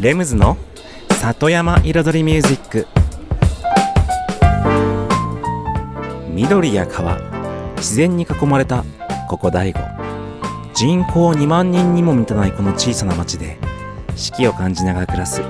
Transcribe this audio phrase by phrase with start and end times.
[0.00, 0.56] レムズの
[1.20, 2.86] 里山彩りミュージック。
[6.30, 7.18] 緑や川
[7.76, 8.82] 自然に囲まれた
[9.28, 9.84] ここ大悟。
[10.72, 13.58] 人口2万人にも満たないこの小さな町で
[14.16, 15.42] 四季を感じながら暮らす。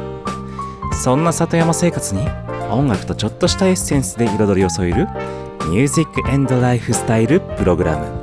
[1.00, 2.26] そんな里山生活に
[2.72, 5.06] 音楽とちょっとしたエッセンスで彩りを添える
[5.68, 8.19] ミュージックエンドライフスタイルプログラム。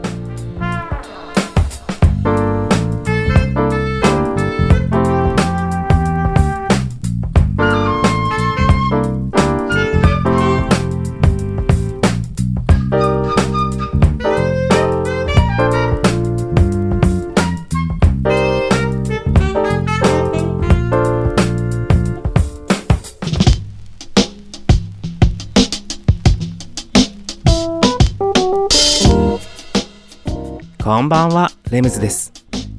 [31.07, 32.33] んばんは、レムズです。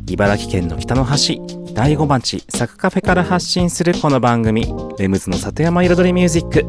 [0.06, 1.40] 茨城県の北の端、
[1.72, 4.66] 大子町、サクカフェから発信するこの番組、
[4.98, 6.66] レムズの里山彩りミュージック。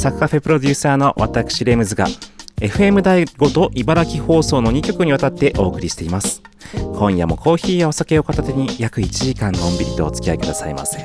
[0.00, 2.08] サクカフェプロデューサーの私、レムズが、
[2.56, 6.42] FM 大子と茨城放送の2曲にわたってお送りしています。
[6.74, 10.98] 今夜もコーヒーやお酒を片手に約1時間のんびりとお付き合いくださいませ。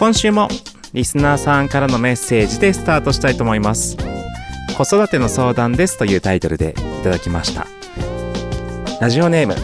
[0.00, 0.48] 今週も、
[0.94, 3.96] リスナーさんからのメッセージでスタートしたいと思います。
[4.76, 7.68] 子育ての相談ですというタイトルでいただきました。
[9.00, 9.54] ラジオネーム、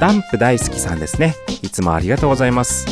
[0.00, 1.36] ダンプ大好きさんですね。
[1.62, 2.84] いつもありがとうございます。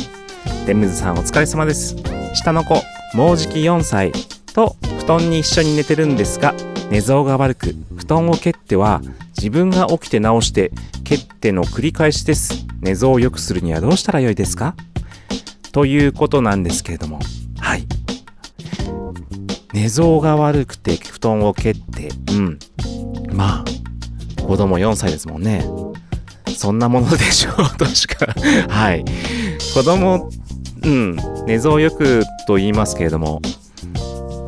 [0.65, 1.97] レムズさんお疲れ様です。
[2.33, 2.81] 下の子、
[3.13, 4.13] もうじき4歳
[4.55, 6.55] と布団に一緒に寝てるんですが、
[6.91, 9.03] 寝相が悪く、布団を蹴っては
[9.37, 10.71] 自分が起きて直して
[11.03, 12.65] 蹴っての繰り返しです。
[12.81, 14.77] 寝相を良くするにはどうしたらよいですか？
[15.73, 17.19] ということなんですけれども、
[17.59, 17.85] はい。
[19.73, 22.59] 寝相が悪くて布団を蹴って、うん。
[23.33, 23.65] まあ、
[24.51, 25.65] 子供4歳ですもんね。
[26.57, 28.27] そんなものでしょうとしか。
[28.69, 29.05] はい。
[29.73, 30.29] 子供、
[30.83, 33.41] うん、寝相よくと言いますけれども、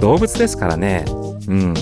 [0.00, 1.04] 動物ですからね。
[1.46, 1.74] うん。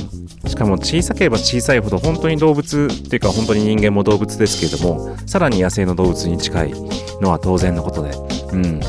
[0.46, 6.74] しかも小さければ小さいほど本当に動物っていうか本当に人間も動物ですけれども、さらに野生の動物に近い
[7.22, 8.10] のは当然のことで、
[8.52, 8.80] うん。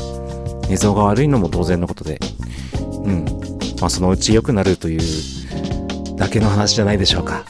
[0.68, 2.20] 寝相が悪いのも当然のことで、
[3.02, 3.24] うん。
[3.80, 7.46] まあそのうち良くなるというだけの話じゃないでしょうか。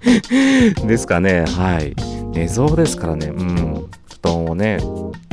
[0.86, 1.94] ですかね、はい。
[2.32, 3.86] 寝相ですからね、うん。
[4.08, 4.78] 布団をね、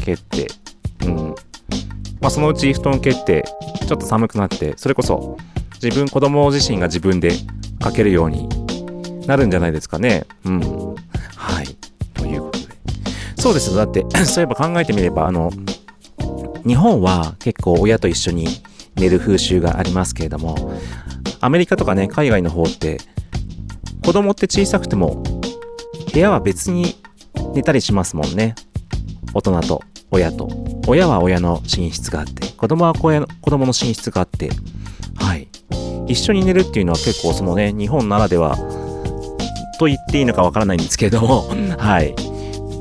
[0.03, 0.47] 蹴って、
[1.05, 1.35] うん。
[2.19, 3.45] まあ、そのうち布団蹴って、
[3.88, 5.38] ちょっと寒くなって、それこそ、
[5.81, 7.31] 自分、子供自身が自分で
[7.79, 8.50] かけるように
[9.28, 10.25] なるんじゃないですかね。
[10.45, 10.59] うん。
[11.35, 11.67] はい。
[12.13, 12.66] ということで。
[13.38, 13.75] そうです。
[13.75, 15.51] だって、 そういえば考えてみれば、あの、
[16.66, 18.47] 日本は結構親と一緒に
[18.95, 20.73] 寝る風習がありますけれども、
[21.39, 22.97] アメリカとかね、海外の方って、
[24.07, 25.22] 子供って小さくても、
[26.13, 26.95] 部屋は別に
[27.53, 28.56] 寝たりしますもんね。
[29.34, 30.47] 大人と親と。
[30.88, 34.50] 親は親の寝室があって、子供は子供の寝室があって、
[35.17, 35.50] はい。
[36.07, 38.56] 一緒に寝るっていうのは結構そのね、日本ならでは、
[39.78, 42.16] と言っていいのかわからないんですけれども、 はい。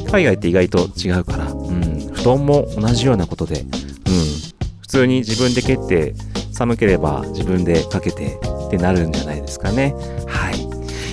[0.09, 2.09] 海外って意外と違うから、うん。
[2.13, 3.67] 布団も同じようなことで、うん。
[4.81, 6.15] 普通に自分で蹴って、
[6.53, 9.95] 寒ければ自分でかけてってなるんじゃないですかね。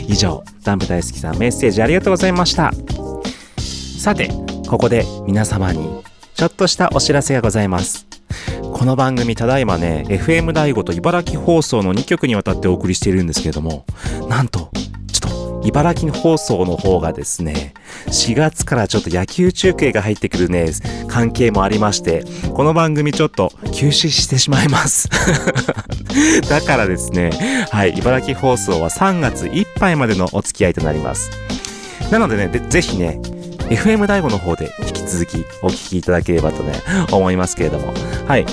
[0.07, 2.71] 以上、ダンプ大好きさんメッセージありがとうございました。
[3.99, 4.29] さて、
[4.67, 6.03] ここで皆様に
[6.33, 8.07] ちょっとしたお知らせがございます。
[8.73, 13.85] この番組ただいまね、FM 大悟と茨城放送の2曲にわたってお送りしているんですけれども、
[14.27, 14.71] なん、と
[15.65, 17.73] 茨城放送の方がですね、
[18.07, 20.71] 4月からちょっと野球中継が入ってくるね、
[21.07, 25.09] 関係もありまして、この番組ちょっと休止してしまいます。
[26.49, 31.31] だからですね、はい、茨城放送は3月いっぱいまでのお付き合いとなります。
[32.11, 33.19] なのでね、でぜひね、
[33.69, 36.73] FM 大悟の方で引き続きお聞きいただければとね、
[37.11, 37.93] 思いますけれども。
[38.27, 38.45] はい。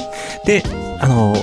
[0.45, 0.63] で、
[1.01, 1.35] あの、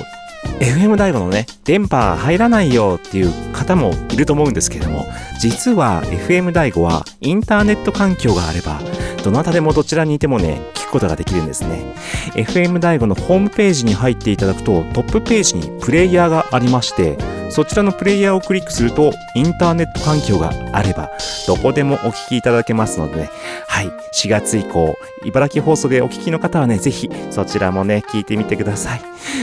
[0.60, 5.06] FM 大悟のね、電波入らないよっていう方もいると思うんですけれども、
[5.40, 8.80] 実は FM 大悟はインターネット環境があれば、
[9.22, 11.94] どなたでもどちらにいてもね、聞くことができるんですね。
[12.34, 17.16] FM 大悟のホームページに入っていただくと、トップページにプレイヤーがありまして、
[17.50, 21.10] そちらのプレイヤーをクリックすると、インターネット環境があれば、
[21.46, 23.30] どこでもお聞きいただけますのでね、
[23.66, 29.00] はい、4月以降、茨城放送でお聞きの方はね、ぜひそちらもね、聞いてみてください。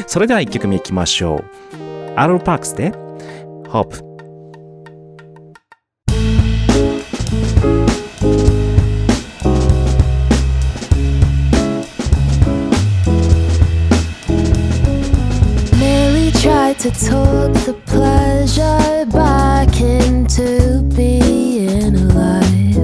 [0.08, 1.44] それでは1曲目いきましょう。
[2.16, 2.92] アローパークスで、
[3.70, 4.05] Hope
[16.86, 22.78] to talk the pleasure back into being alive.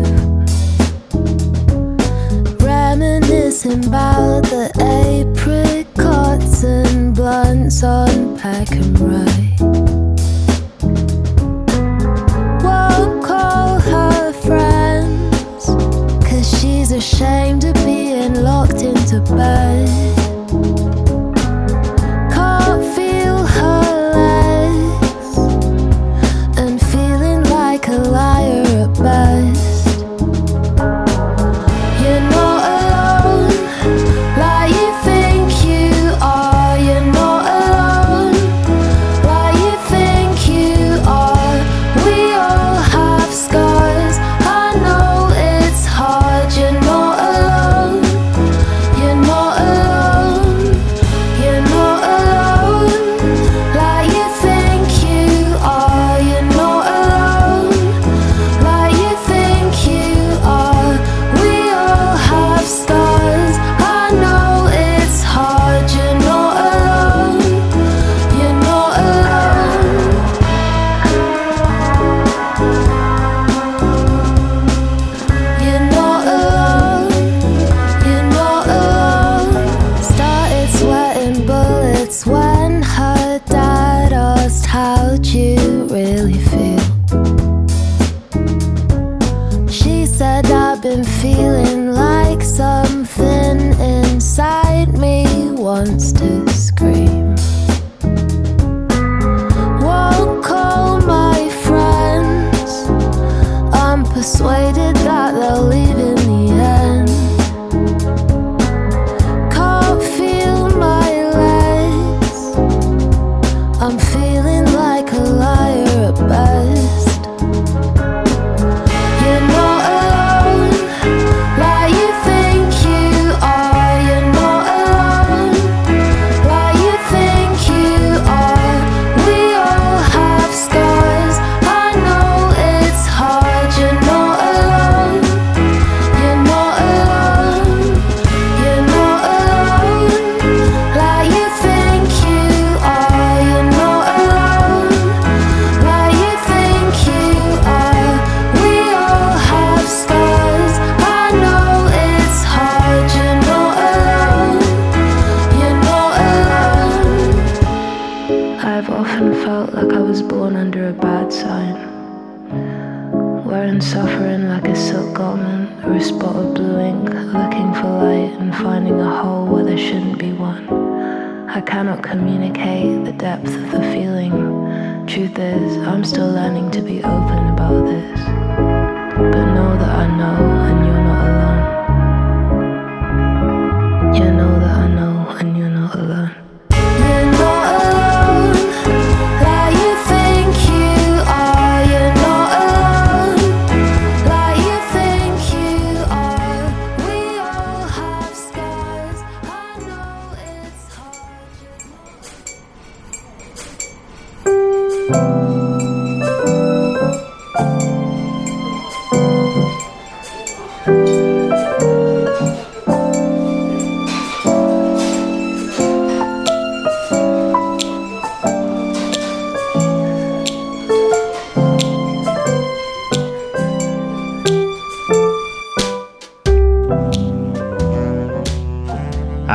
[2.59, 10.11] Reminiscing about the apricots and blunts on Peckham Rye.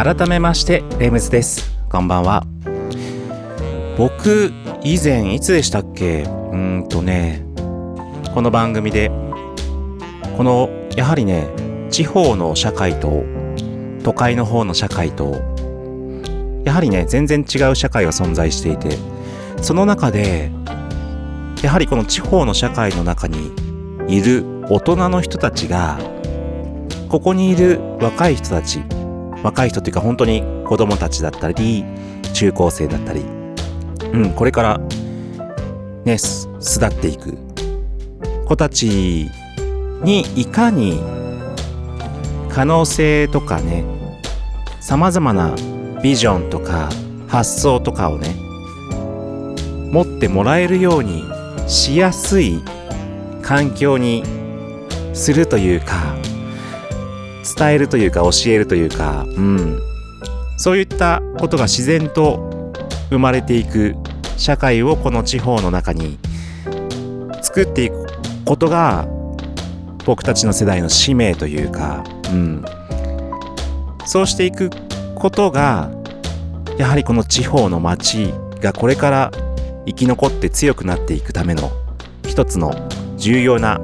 [0.06, 1.76] 改めましてレムズです。
[1.90, 2.46] こんばんは。
[3.98, 4.52] 僕
[4.84, 6.22] 以前いつでしたっけ？
[6.22, 7.44] うんとね。
[8.32, 9.10] この番組で
[10.36, 11.48] このやはりね
[11.90, 13.25] 地方の社会と
[14.04, 15.42] 都会の方の社会と
[16.64, 18.90] やはりね全然違う社会が存在していて
[19.60, 20.52] その中で
[21.64, 23.50] やはりこの地方の社会の中に
[24.06, 25.98] いる大人の人たちが
[27.08, 28.84] ここにいる若い人たち
[29.43, 31.85] 若い人っていうか本当に子供たちだったり
[32.33, 33.21] 中高生だったり
[34.12, 34.78] うんこれから
[36.05, 36.49] ね巣
[36.81, 37.37] 立っていく
[38.47, 39.31] 子たち
[40.02, 41.00] にいかに
[42.49, 43.85] 可能性とかね
[44.81, 45.55] さまざまな
[46.02, 46.88] ビジョンとか
[47.28, 48.28] 発想とかをね
[49.90, 51.25] 持ってもらえるように
[51.66, 52.62] しやすい
[53.43, 54.23] 環境に
[55.12, 56.14] するというか
[57.57, 59.81] 伝えるというか教えるというか、うん、
[60.57, 62.73] そういったことが自然と
[63.11, 63.95] 生まれていく
[64.37, 66.19] 社会をこの地方の中に
[67.43, 68.07] 作っていく
[68.45, 69.07] ことが
[70.05, 72.65] 僕たちの世代の使命というか、うん、
[74.07, 74.71] そうしていく
[75.15, 75.91] ことが
[76.79, 79.31] やはりこの地方の町がこれから
[79.87, 81.71] 生き残って強くなっていくための
[82.26, 82.73] 一つの
[83.17, 83.81] 重要な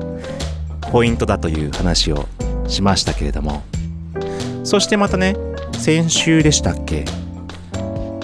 [0.90, 2.26] ポイントだという話を
[2.72, 3.62] しましたけれども。
[4.64, 5.36] そしてまたね
[5.78, 7.04] 先週でしたっけ？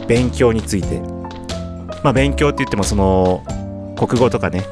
[0.06, 1.00] 勉強について。
[2.02, 3.44] まあ勉強って言ってもその
[3.96, 4.64] 国語とかね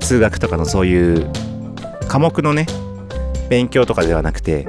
[0.00, 1.30] 数学とかのそういう
[2.08, 2.66] 科目のね
[3.48, 4.66] 勉強とかではなくて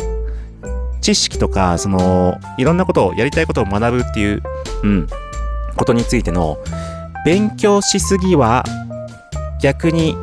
[1.02, 4.44] 知識とかそのいろんなことをやりたいことを学ぶっていう、
[4.84, 5.08] うん、
[5.76, 6.60] ことについての
[7.26, 8.64] 勉強しすぎは
[9.60, 10.16] 逆に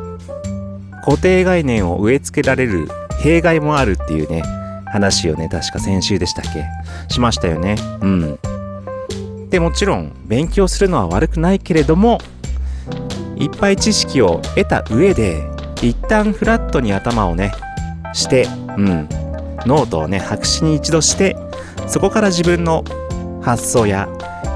[1.03, 2.87] 固定概念を植え付けられる
[3.19, 4.41] 弊害もあるっていうね
[4.87, 5.47] 話をね。
[5.49, 6.65] 確か先週でしたっけ？
[7.13, 7.75] しましたよね。
[8.01, 8.39] うん。
[9.49, 12.19] でもちろん勉強するのは悪くないけれども
[13.35, 15.41] いっぱい知識を得た上で
[15.81, 17.51] 一旦フラットに頭をね
[18.13, 18.47] して
[18.77, 19.09] うん。
[19.65, 21.35] ノートをね白紙に一度して
[21.85, 22.85] そこから自分の
[23.41, 24.07] 発想や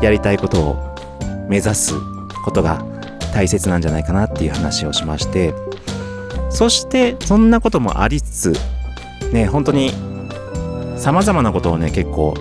[0.01, 0.96] やりたいことを
[1.50, 1.93] 目指す
[2.46, 2.86] ことが
[3.34, 5.53] 大切なんじゃないかなっていう話をしまして
[6.53, 9.91] そしてそんなこともありつつね本当に
[10.98, 12.36] 様々なことをね結構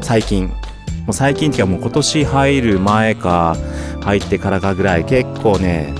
[0.00, 0.54] 最近も
[1.10, 3.56] う最近っていうかもう今年入る前か
[4.02, 5.92] 入ってからかぐらい結構ね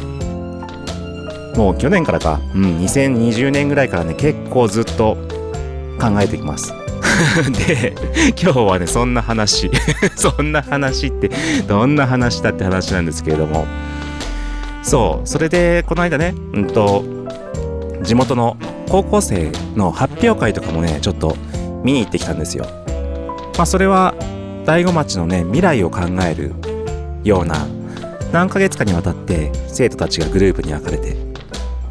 [1.56, 5.16] もう去年からか、うん、2020年ぐらいからね結構ずっと
[6.00, 6.74] 考えてきます。
[7.66, 7.94] で
[8.40, 9.70] 今日はねそんな話
[10.16, 11.30] そんな話って
[11.66, 13.66] どんな話だって話なんですけれども。
[14.86, 17.02] そうそれでこの間ねうんと
[18.04, 18.56] 地元の
[18.88, 21.36] 高校生の発表会とかもねちょっと
[21.82, 22.66] 見に行ってきたんですよ。
[23.56, 24.14] まあそれは
[24.64, 26.52] 大子町のね未来を考える
[27.24, 27.66] ような
[28.32, 31.16] 何ヶ月かにわたって生徒たちがグループに分かれて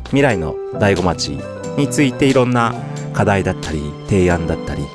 [0.06, 1.38] 未来の大子町
[1.78, 2.74] についていろんな
[3.12, 4.86] 課題だったり提案だったり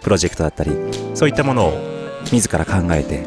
[0.00, 0.70] プロジェクトだったり
[1.14, 1.72] そういったものを
[2.30, 3.26] 自ら考えて、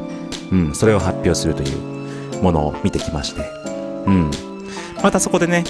[0.53, 3.61] うん、それを発表するというものを見てきまして、
[4.05, 4.31] うん、
[5.03, 5.63] またそこでね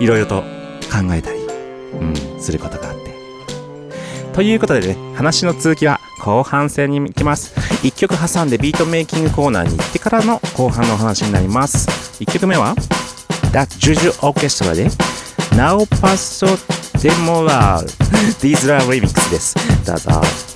[0.00, 0.42] いろいろと
[0.90, 3.14] 考えたり、うん、することがあって。
[4.32, 7.54] ということでね話の続きは後半戦に行きます。
[7.86, 11.88] 1曲挟んでビートメイキングコーナーに行ってからの後半のお話になります。
[12.22, 12.74] 1曲目は
[13.52, 14.86] That Juju Orchestra で
[15.56, 16.46] Now Paso
[16.98, 17.84] de Moral
[18.40, 19.54] ディーズラーリミックスです。
[19.86, 20.53] どうぞ。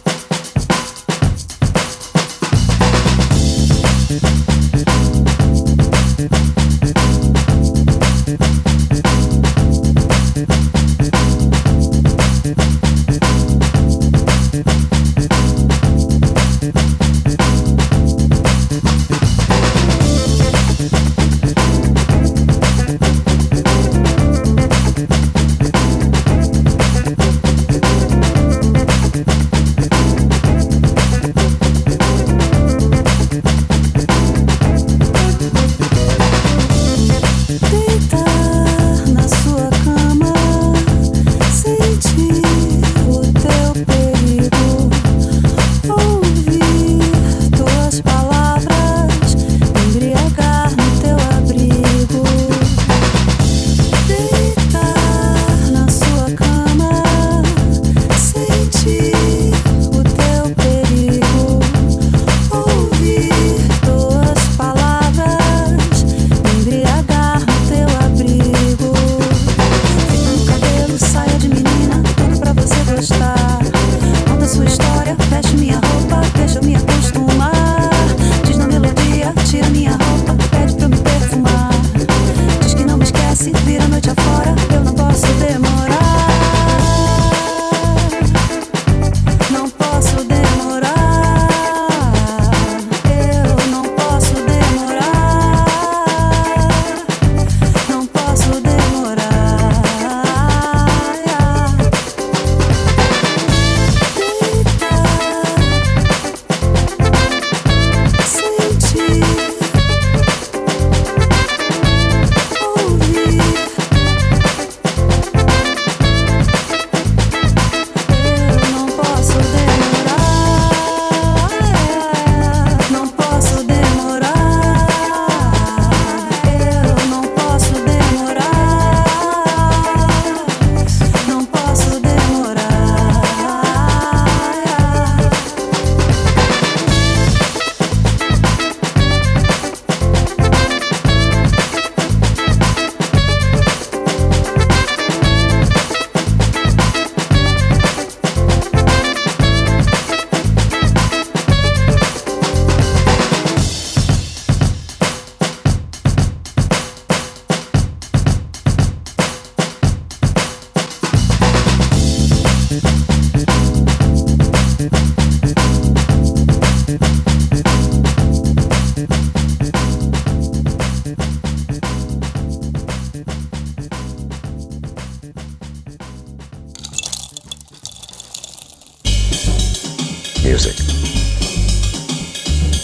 [180.59, 180.81] Music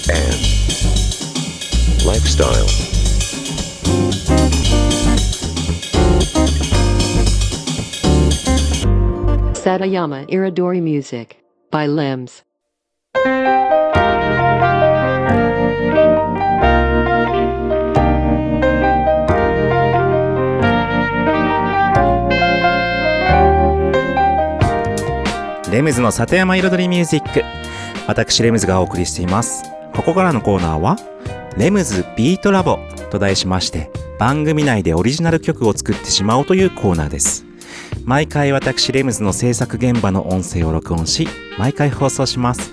[0.09, 0.41] and
[2.07, 2.69] lifestyle.
[9.55, 12.45] Satayama Iridori Music by Limbs.
[25.75, 27.43] レムズの里山彩りミュージック。
[28.07, 29.65] 私レムズがお送りしています。
[29.93, 30.97] ここからのコーナーは
[31.57, 32.79] レムズビートラボ
[33.11, 37.45] と題しまして番組内でオリジナル曲を作ってしまおうというコーナーです。
[38.05, 41.27] 毎回私レムズの制作現場の音声を録音し
[41.59, 42.73] 毎回放送します。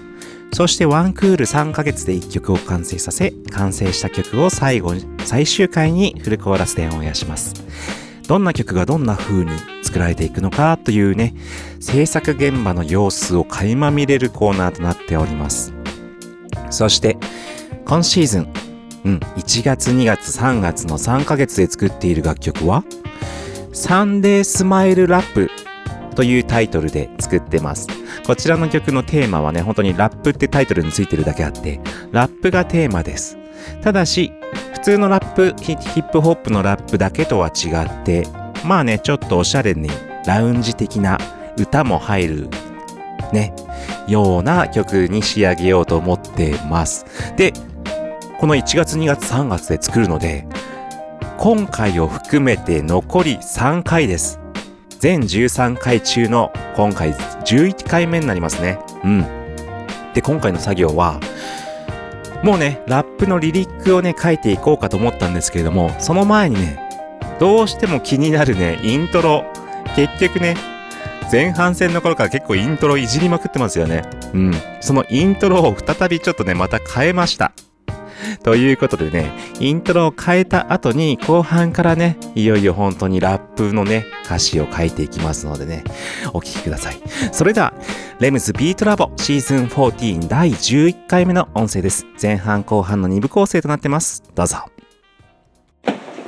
[0.53, 7.55] そしてワンクール3ヶ月で1曲を完成させ完成した曲を最後に最終回にフルコーラスでオンエアします。
[8.31, 9.51] どんな曲がどんな風に
[9.83, 11.33] 作られていくのかというね
[11.81, 15.73] 制作現場の様子を垣間見れるコーナーとなっております。
[16.69, 17.17] そして
[17.83, 18.53] 今シーズン、
[19.03, 22.85] うん、1月2月3月の3ヶ月で作っている楽曲は
[23.73, 25.49] サンデースマイルラップ
[26.15, 27.89] というタイトルで作ってます。
[28.25, 31.81] こちらの曲のテーマはね本当にラップってタイトルについてるだけあって
[32.13, 33.37] ラップがテーマです。
[33.81, 34.31] ただし
[34.81, 38.25] 普通のラップヒップホップのラップだけとは違って
[38.65, 39.87] まあねちょっとおしゃれに
[40.25, 41.19] ラウンジ的な
[41.55, 42.49] 歌も入る
[43.31, 43.53] ね
[44.07, 47.05] ような曲に仕上げようと思ってます。
[47.37, 47.53] で
[48.39, 50.47] この1月2月3月で作るので
[51.37, 54.39] 今回を含めて残り3回です。
[54.97, 58.79] 全13回中の今回11回目になりますね。
[59.03, 59.25] うん。
[60.15, 61.19] で今回の作業は
[62.43, 66.79] もうねラップのリリックをね書いていこうかと思ったんですけれどもその前にね
[67.39, 69.45] どうしても気になるねイントロ。
[69.95, 70.55] 結局ね
[71.31, 74.03] 前半戦の頃から結構イントロいじりまくってますよね。
[74.33, 74.53] うん。
[74.81, 77.53] そのイントロを再びちょっとねまた変えました。
[78.43, 85.83] ということでね、イントロを変えた後に後半からね、いよいよ本当にラップのね、歌詞を書いていきますのでね、
[86.33, 87.01] お聴きください。
[87.31, 87.73] それでは、
[88.19, 92.05] レムズビートラボシーズン14第11回目の音声です。
[92.21, 94.23] 前半後半の2部構成となってます。
[94.35, 94.57] どうぞ。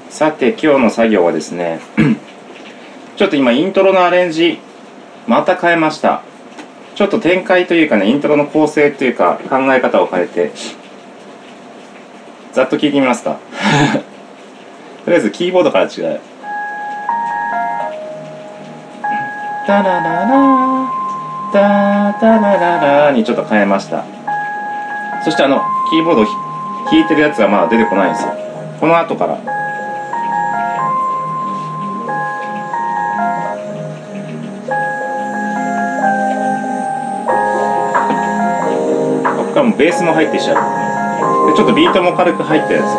[0.09, 1.79] さて、今日の作業はですね、
[3.17, 4.59] ちょっと今イントロのアレンジ、
[5.27, 6.23] また変えました。
[6.95, 10.51] ちょっと展開というかね、イントロの構成というか考え方を変えて、
[12.53, 13.37] ざっと聞いてみますか。
[15.05, 16.21] とりあえずキーボードから違う。
[19.65, 20.87] タラララ
[21.51, 24.03] タタラララにちょっと変えました。
[25.23, 26.25] そしてあのキーボードを
[26.91, 28.33] 弾いてるやつがまだ出てこないんですよ。
[28.79, 29.33] この後から。
[29.33, 29.39] こ
[39.43, 40.82] こからもうベースも入ってきちゃう。
[41.55, 42.93] ちょっとビートも軽く入ってるんです。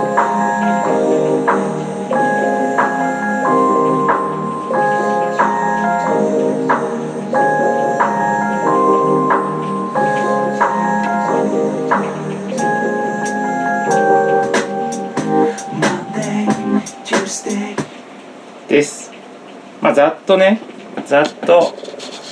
[19.80, 20.61] まあざっとね
[21.07, 21.74] ざっと、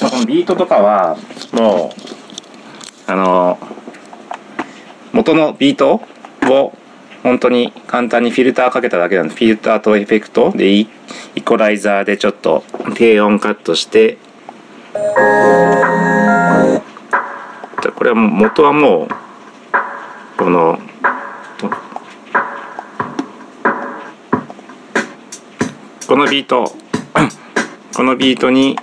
[0.00, 1.16] まあ、このビートとかは
[1.52, 3.58] もうあの
[5.12, 6.00] 元のビート
[6.50, 6.72] を
[7.22, 10.88] 本当に簡単にフィルターかけただけなんでフィルターとエフェクトでイ
[11.34, 14.18] イコライザーでちょっと低音カットして。
[18.02, 19.08] これはもう元はもう
[20.36, 20.76] この
[26.08, 26.64] このビート
[27.94, 28.76] このビートに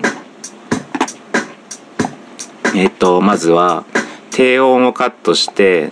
[2.74, 3.84] えっとまずは
[4.32, 5.92] 低音をカットして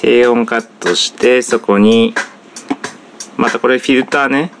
[0.00, 2.14] 低音カットしてそこに
[3.36, 4.52] またこれフィルターね。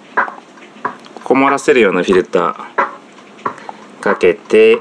[1.22, 4.78] こもらせるようなフィルターかけて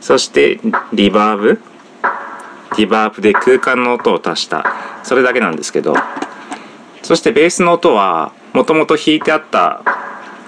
[0.00, 0.60] そして
[0.92, 1.60] リバーブ。
[2.78, 4.64] リバーブで空間の音を足した。
[5.02, 5.94] それだけなんですけど。
[7.02, 9.82] そしてベースの音はもともと弾いてあった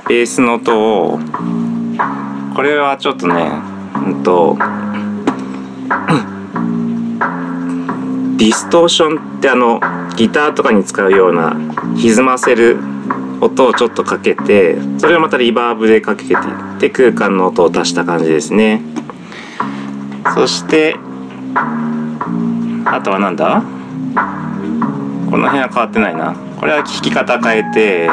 [0.09, 1.19] ベースの音を
[2.55, 3.51] これはちょっとね
[3.97, 4.57] うんと
[8.37, 9.81] ディストーションってあの
[10.17, 11.57] ギターとかに使うような
[11.97, 12.79] 歪ませる
[13.41, 16.41] 音をちょっとかけてそれをまたリバーブでかけていっ
[16.81, 18.81] て空間の音を足した感じですね。
[20.35, 20.97] そして
[22.87, 23.63] あとはなんだ？
[25.31, 26.35] この辺は変わってないな。
[26.59, 28.07] これは弾き方変えて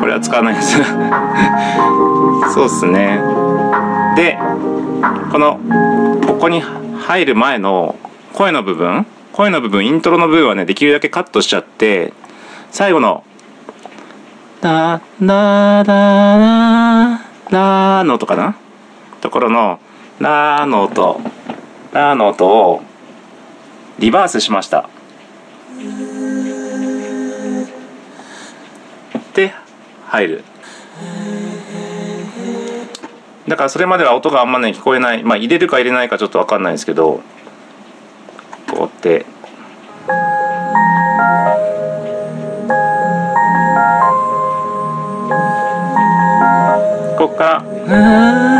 [0.00, 0.76] これは使わないです
[2.54, 3.20] そうですね。
[4.14, 4.38] で
[5.30, 5.60] この
[6.26, 7.96] ここに入る前の
[8.32, 12.12] 声の部分声の部分イントロの部分はねできるだけカットしちゃって
[12.70, 13.24] 最後の
[14.62, 18.56] 「ラララララ」の音かな？
[19.20, 19.78] ところの
[20.18, 21.20] 「ラ」の音
[21.92, 22.82] 「ラ」の音を
[23.98, 24.88] リバースしました。
[29.34, 29.52] で
[30.06, 30.44] 入る。
[33.48, 37.22] だからそれまでは音があんまね聞こえないまあ入れるか入れないかちょっと分かんないですけど
[38.70, 39.26] こうやって。
[47.16, 48.56] ここから。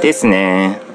[0.00, 0.87] ですね。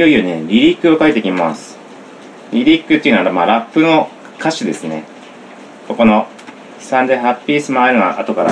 [0.00, 1.78] よいよね、リリックを書いていきます。
[2.52, 4.08] リリックっていうのは、まあ、ラップの
[4.38, 5.04] 歌詞ですね。
[5.86, 6.26] ここの、
[6.78, 8.50] サンデーハッピースマイルの後から。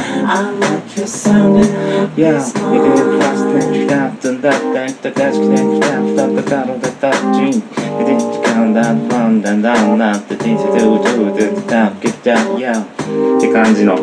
[13.39, 13.97] って感じの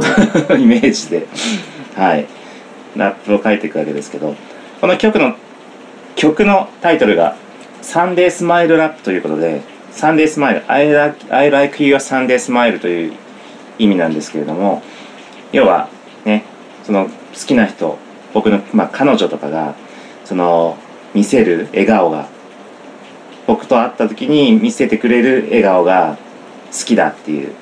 [0.57, 1.27] イメージで、
[1.95, 2.25] はい、
[2.95, 4.35] ラップを書いていくわけですけど、
[4.81, 5.35] この曲の
[6.15, 7.35] 曲のタイトルが、
[7.81, 13.13] サンデースマイルラップということで、サンデースマイル、I like, I like your Sunday smile という
[13.79, 14.81] 意味なんですけれども、
[15.51, 15.89] 要は
[16.25, 16.43] ね、
[16.83, 17.11] その好
[17.47, 17.97] きな人
[18.35, 19.75] 僕の、まあ、彼女とかが
[20.25, 20.77] その
[21.13, 22.27] 見せる笑顔が
[23.47, 26.17] 僕と会った時に見せてくれる笑顔が
[26.71, 27.53] 好きだっていう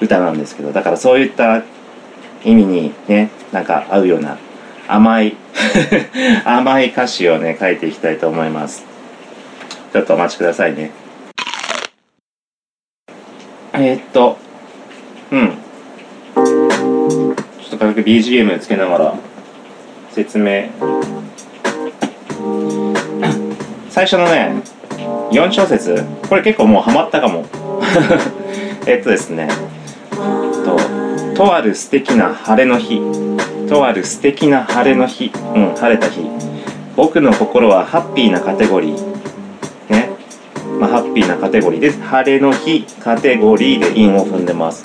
[0.00, 1.62] 歌なんですけどだからそういった
[2.44, 4.36] 意味にねなんか合うような
[4.88, 5.36] 甘い。
[6.44, 8.84] 甘い歌詞をね書いていきたいと思います。
[9.92, 10.90] ちょっとお待ちくださいね。
[13.72, 14.38] えーっと
[15.30, 15.52] うん。
[16.34, 17.34] ちょっ
[17.70, 19.14] と軽く BGM つけながら
[20.12, 20.66] 説明。
[23.90, 24.56] 最初のね
[25.30, 26.04] 4小節。
[26.28, 27.44] これ結構もうハマったかも。
[28.86, 29.48] えっとですね。
[30.64, 30.76] と
[31.34, 33.00] とある素敵な晴れの日。
[33.68, 35.30] とある素敵な晴れの日。
[35.54, 36.20] うん晴れた日。
[36.96, 39.16] 僕の心はハッピーなカテゴリー。
[39.90, 40.10] ね。
[40.80, 41.80] まあハッピーなカテゴリー。
[41.80, 44.84] で晴れの日カテゴリーで韻を踏んでます。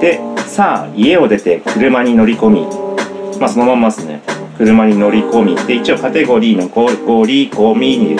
[0.00, 2.66] でさあ家を出て車に乗り込み。
[3.38, 4.22] まあそのまんまですね。
[4.56, 5.56] 車に乗り込み。
[5.66, 8.16] で一応カテゴリーのゴゴリ込みに、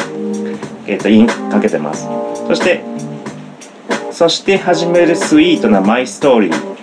[0.86, 2.06] えっとインかけてます。
[2.46, 2.82] そして
[4.12, 6.77] そして始めるスイートなマイストーリー。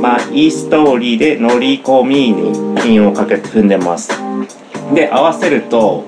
[0.00, 4.10] マイストーリーで乗り込みに金をかけて踏んでます。
[4.94, 6.04] で合わせると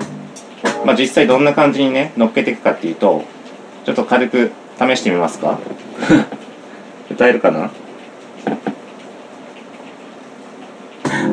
[0.85, 3.23] まあ実際どんな感じにね乗っけていくかっていうと
[3.85, 5.59] ちょっと軽く試してみますか？
[7.11, 7.71] 歌えるかな？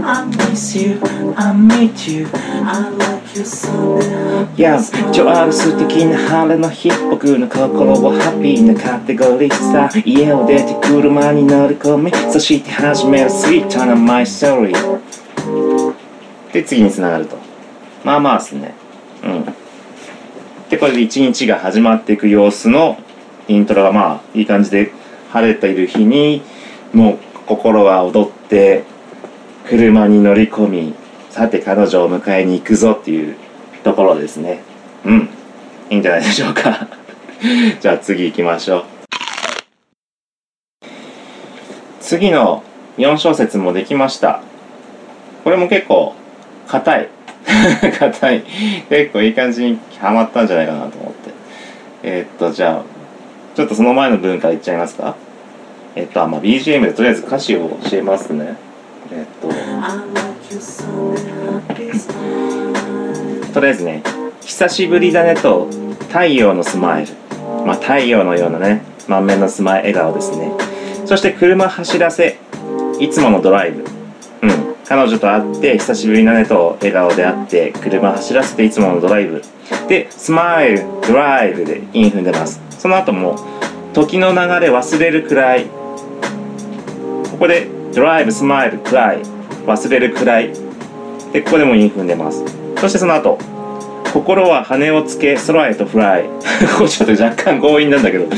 [0.09, 1.01] I miss you,
[1.35, 4.79] I meet you, I like you so y e
[5.13, 9.91] 今日ある素敵な晴れの日僕の心をハッピーなカテゴリーさ。
[10.05, 15.95] 家を出て車に乗り込みそして始めるスイートなマイストーリー
[16.53, 17.37] で次につながると。
[18.05, 18.75] まあまあですね。
[19.25, 19.45] うん。
[20.71, 22.97] でこれで一日が始まっていく様子の
[23.49, 24.93] イントロがまあいい感じで
[25.33, 26.43] 晴れている日に
[26.93, 28.85] もう心は踊って
[29.69, 30.95] 車に乗り込み
[31.31, 33.37] さて彼女を迎えに行くぞっていう
[33.83, 34.63] ところですね。
[35.05, 35.29] うん。
[35.91, 36.89] いいんじゃないでしょうか。
[37.81, 38.85] じゃあ次行きましょう。
[42.01, 42.63] 次の
[42.97, 44.41] 4小節もできました。
[45.43, 46.15] これも結構
[46.69, 47.09] 硬い。
[47.99, 48.45] 硬い。
[48.89, 51.31] 結構いい感じにはまったんじゃないかなと思って。
[52.05, 52.83] えーっとじゃあ
[53.57, 55.17] ちょっとその前の部分からいっちゃいますか。
[55.97, 58.66] えっとあ、まあ、BGM でとりあえず歌詞を教えますね。
[59.11, 59.49] えっと、
[63.55, 64.03] とりあえずね
[64.43, 65.69] 久しぶりだねと
[66.09, 67.13] 太陽のスマイル。
[67.65, 70.53] まあ太陽のようなね満面のスマイル笑顔ですね。
[71.05, 72.39] そして車走らせ
[72.99, 73.85] いつものドライブ。
[74.43, 74.77] うん。
[74.85, 79.43] 彼女と会って久しぶりだねと笑顔で会って車走らせていつものドライブ。
[79.89, 82.61] でスマイルドライブでイン踏んでます。
[82.71, 83.37] その後も
[83.95, 85.67] 時の流れ忘れるくらい。
[87.31, 89.23] ここでドライブスマイルくらい
[89.65, 90.53] 忘れるくらい。
[91.33, 92.45] でここでもイン踏んでます。
[92.79, 93.39] そしてその後
[94.13, 96.25] 心は羽をつけ空へと fly。
[96.25, 98.27] ここちょっと若干強引なんだけど。
[98.27, 98.31] こ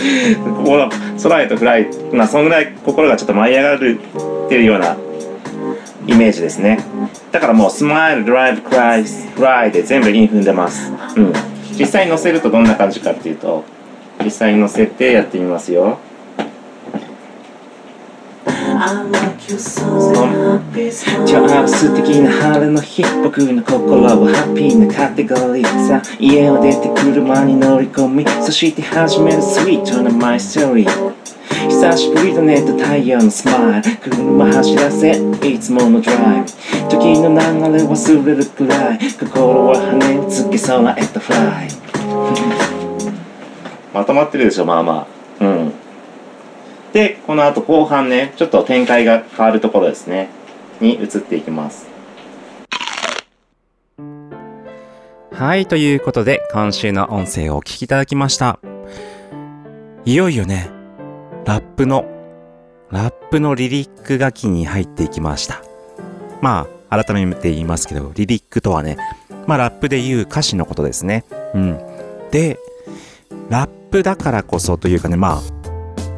[0.64, 0.88] この
[1.20, 1.88] 空へと fly。
[2.12, 3.98] まあそのぐらい心がちょっと舞い上がる
[4.46, 4.96] っていうような
[6.06, 6.78] イメージですね。
[7.32, 10.92] だからもう smile drive cry fly で全部韻踏んでます。
[11.16, 11.32] うん。
[11.76, 13.64] 実際に乗せるとどんな感じかっていうと
[14.24, 15.98] 実際に乗せてやってみますよ。
[18.80, 20.92] I like your songs and happy
[21.26, 31.14] 今日は素敵な晴れの日僕の心はハッピーなカテゴリーさ家を出て車に乗り込みそして始めるスイートな my story
[31.68, 35.10] 久しぶりだねと太陽のスマイル車走らせ
[35.42, 36.48] いつものドライブ
[36.88, 37.36] 時の流
[37.76, 41.68] れ忘れるくらい心は羽をつけ空へとフライ
[43.92, 45.08] まとまってるでしょまあま
[45.40, 45.87] あうん
[47.26, 50.30] この後後半ねちょっと展開が変わるところですね。
[50.80, 51.86] に移っていきます。
[55.32, 58.58] はいということで今週の音声をお聞きいただきました。
[60.04, 60.70] いよいよね
[61.44, 62.04] ラップの
[62.90, 65.62] ラップのリリックがきに入っていきました。
[66.40, 68.96] まあ改めて言いますけどリリックとはね
[69.46, 71.24] まあラップで言う歌詞のことですね。
[71.54, 71.78] うん。
[72.32, 72.58] で
[73.48, 75.57] ラップだからこそというかねまあ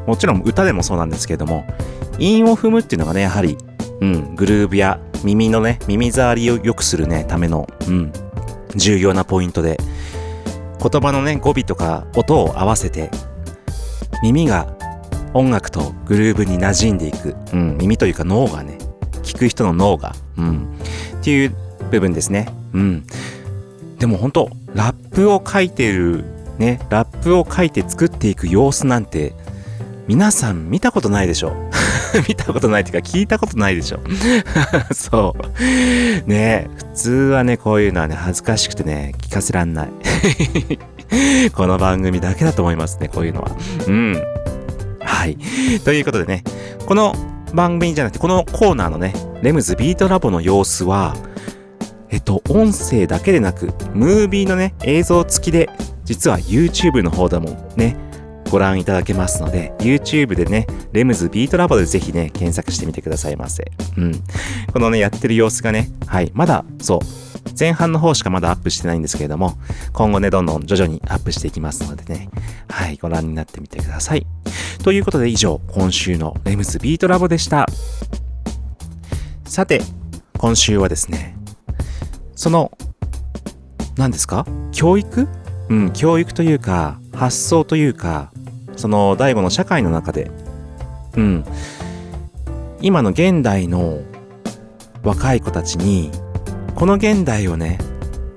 [0.07, 1.65] もちろん歌でもそうなんですけれども、
[2.19, 3.57] 韻を踏むっていうのがね、やはり、
[4.01, 8.13] うん、グルーブや耳のね、耳障りを良くするね、ための、うん、
[8.77, 9.79] 重要なポイントで、
[10.81, 13.11] 言葉のね、語尾とか音を合わせて、
[14.23, 14.75] 耳が
[15.35, 18.79] 音楽とグルーブに馴染んでいく、うん、耳というか脳がね、
[19.23, 20.79] 聞く人の脳が、うん、
[21.21, 21.55] っていう
[21.91, 22.49] 部分ですね。
[22.73, 23.07] うん。
[23.99, 26.25] でも本当ラップを書いてる、
[26.59, 29.35] ね、ラップを書いて作っていく様子なんて、
[30.07, 31.53] 皆さん見たことないでしょ
[32.29, 34.01] 見たことないっていうか聞いたことないでしょ
[34.93, 36.29] そう。
[36.29, 39.89] ね普通はね、こういうのはね、恥ずかしくてね、聞かせらんない。
[41.55, 43.51] この番組だけだと思いますね、こういうのは。
[43.87, 44.23] うん。
[45.01, 45.37] はい。
[45.85, 46.45] ということでね、
[46.87, 47.15] この
[47.55, 51.17] 番組じゃなくて、このコーナーのね、レムズビートラボの様子は、
[52.11, 55.71] えっと、音声だけでなく、ムービーのね、映像付きで、
[56.05, 57.97] 実は YouTube の方でもんね、
[58.51, 63.71] ご覧いただけますので、YouTube でね、レムズビートラボでぜひね、検索してみてくださいませ。
[63.97, 64.13] うん。
[64.73, 66.99] このね、やってる様子がね、はい、まだ、そう、
[67.59, 69.57] 前半の方しかまだアップしてないんですけれども、
[69.93, 72.29] 今後ね、どんどん徐々にアップしていきますのでね、
[72.69, 74.27] はい、ご覧になってみてください。
[74.83, 77.67] ということで以上、今週のレムズビートラボでした。
[79.45, 79.81] さて、
[80.39, 81.37] 今週はですね、
[82.35, 82.73] その、
[83.97, 84.47] 何ですか？
[84.73, 85.29] 教育？
[85.69, 88.30] うん、教育というか、発想というか、
[88.81, 90.31] その、第五の社会の中で、
[91.17, 91.45] うん、
[92.81, 94.01] 今の現代の
[95.05, 96.11] 若い子たちに、
[96.75, 97.79] この現代をね、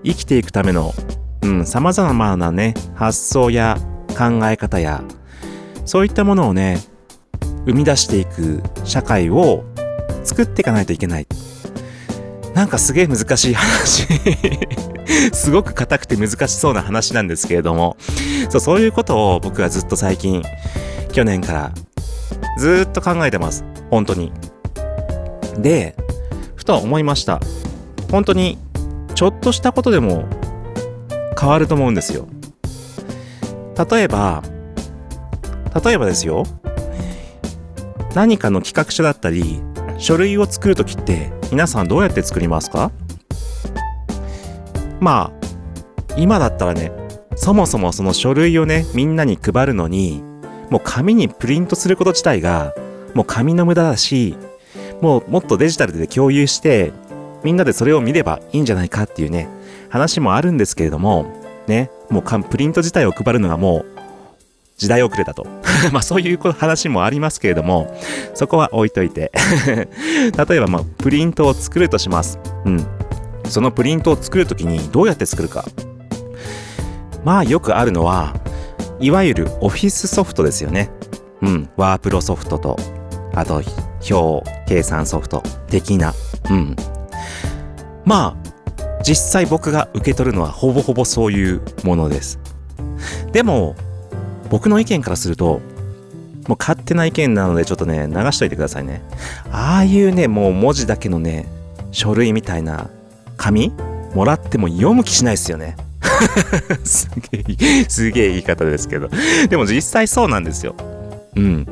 [0.04, 0.94] 生きていくための、
[1.42, 3.78] うん、様々なね、発想や
[4.10, 5.04] 考え方や、
[5.86, 6.78] そういったものをね、
[7.66, 9.64] 生み出していく社会を
[10.26, 11.28] 作っていかないといけない。
[12.54, 14.08] なんかすげえ難しい話。
[15.34, 17.98] すごく硬くて難しそうな話なんですけれども、
[18.54, 20.44] そう、そういうことを僕はずっと最近、
[21.12, 21.72] 去年から
[22.60, 23.66] ずっと考えてます。
[23.90, 24.32] 本当に。
[25.58, 25.96] で、
[26.56, 27.40] ふと思いました。
[28.12, 28.60] 本当に、
[29.16, 30.26] ちょっとしたことでも
[31.40, 32.28] 変わると思うんですよ。
[33.92, 34.44] 例えば、
[35.84, 36.44] 例えばですよ、
[38.14, 39.62] 何かの企画書だったり、
[39.98, 42.92] 書類を作るときって、皆さんどうやって作りますか？
[45.00, 46.92] まあ、今だったらね、
[47.36, 50.24] そもそもその書類をね、みんなに配るのに、
[50.70, 52.74] もう紙にプリントすること自体が、
[53.14, 54.36] もう紙の無駄だし、
[55.02, 56.92] もうもっとデジタルで共有して、
[57.44, 59.50] みんなでそれを見ればいいんじゃないかっていうね、
[59.90, 61.26] 話もあるんですけれども、
[61.68, 63.86] ね、もうプリント自体を配るのがもう、
[64.78, 65.46] 時代遅れだと。
[65.92, 67.96] まあそういう話もありますけれども、
[68.34, 69.32] そこは置いといて。
[70.48, 72.40] 例えばまあプリントを作るとします。
[72.66, 72.86] うん。
[73.50, 75.66] そのプリントを作るときにどうやって作るか。
[77.24, 78.34] まあよくあるのは、
[79.00, 80.90] いわゆるオフィスソフトですよね。
[81.42, 81.70] うん。
[81.78, 82.78] ワープロソフトと、
[83.34, 83.62] あと
[84.10, 86.14] 表計算ソフト的な。
[86.50, 86.76] うん。
[88.06, 88.54] まあ
[89.04, 92.40] 実際僕が受け取るのはほぼほぼそういうものです
[93.32, 93.76] でも
[94.50, 95.62] 僕の意見からすると
[96.48, 99.02] もう勝手な意見なのでちょっとね流しといてくださいね
[99.52, 101.48] ああいうねもう文字だけのね
[101.92, 102.90] 書類みたいな
[103.38, 103.72] 紙
[104.14, 105.76] もらっても読む気しないですよね
[106.84, 109.10] すげえすげえ言い方ですけど。
[109.50, 110.76] でも実際そうなんですよ。
[111.36, 111.68] うん。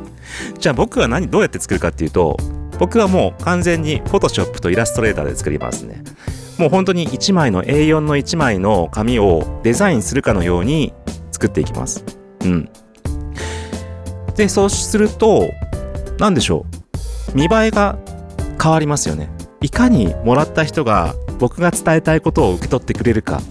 [0.59, 2.37] じゃあ僕は何どうやって作るかっていうと
[2.79, 6.03] 僕はもう完全に Photoshop とイラストレーターで作りますね。
[6.57, 10.93] もう本当に1枚の A4 の1枚の紙をデザインするかのように
[11.31, 12.03] 作っていきます。
[12.43, 12.69] うん。
[14.35, 15.49] でそうすると
[16.19, 16.65] 何でしょ
[17.33, 17.37] う。
[17.37, 17.97] 見栄えが
[18.61, 19.29] 変わりますよね。
[19.61, 23.41] いかにもらった人が僕が伝えたいことを受け取ってくれるか。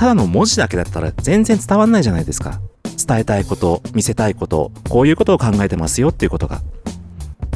[0.00, 2.58] ただの文字だけだったら全然伝わんないじゃないですか。
[3.06, 6.62] 伝えたいこと見せたいことこういうことを考えてますよっていうことが。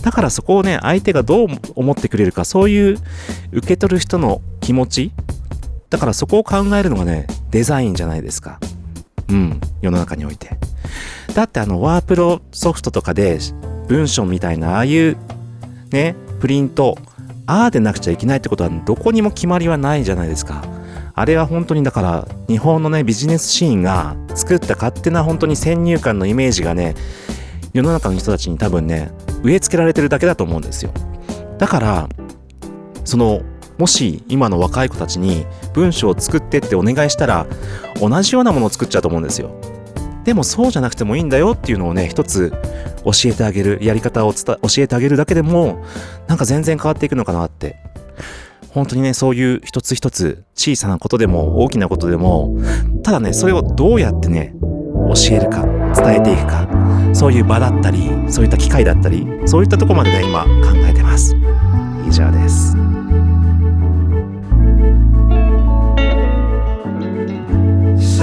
[0.03, 2.99] だからそこをね相手がどう思ってくれるかそういう
[3.53, 5.13] 受け取る人の気持ち。
[5.89, 8.61] だからそこを考えるのがねデザインじゃないですか。
[9.31, 10.59] うん世の中において。
[11.33, 13.39] だってあのワープロソフトとかで
[13.89, 15.17] 文章みたいなああいう
[15.93, 16.99] ねプリント
[17.47, 20.84] ああでなくちゃいけないってことはどこにも決まりはないじゃないですか。
[21.17, 26.95] あれは本当にだから日本のねビジネスシーンが作った勝手な本当に先入観のイメージがね
[27.73, 30.93] 世の中の人たちに多分ね植え付けられてるだけだと思うんですよ。
[31.59, 32.09] だから
[33.05, 33.43] その
[33.79, 37.47] もし今の若い子たちに文章を作ってってお願いしたら
[38.01, 39.51] 同じようなものを作っちゃうと思うんですよ。
[40.25, 42.53] でもそうじゃなくてもいいんだよっていうのをね一つ
[43.05, 45.85] 教えてあげるやり方を教えてあげるだけでも
[46.27, 47.77] なんか全然変わっていくのかなって。
[48.75, 52.59] 本当にねそういう一つ一つ小さなことでも大きなことでも
[53.05, 56.69] ただねそれをどうやってね教えるか伝えていくか
[57.13, 61.37] そういう場だったりそういった機会だったりそういったとこまでね今考えてます。
[62.07, 62.77] 以上です。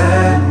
[0.01, 0.50] レ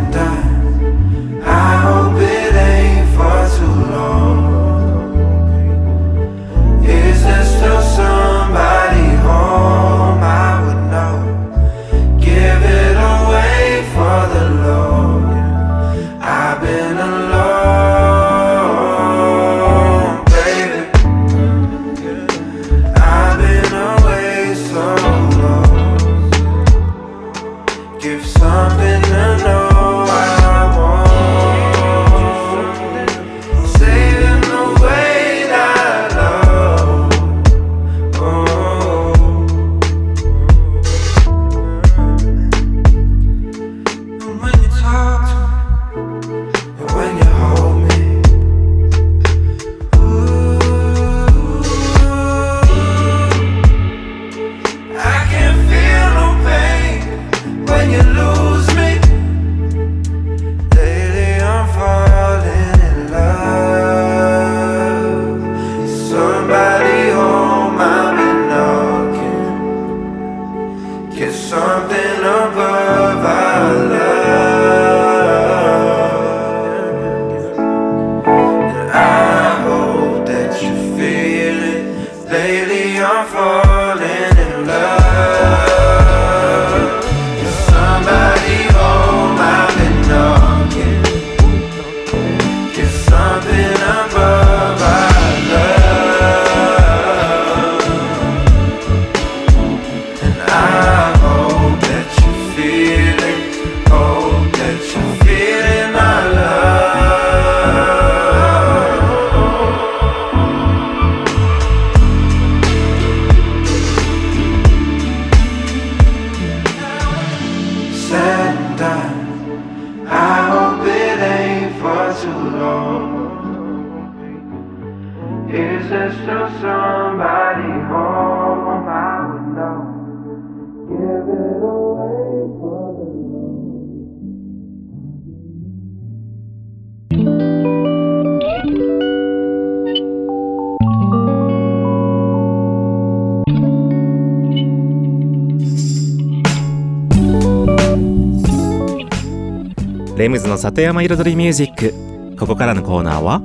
[150.50, 152.36] の里山彩りミュージック。
[152.36, 153.40] ここからのコーナーは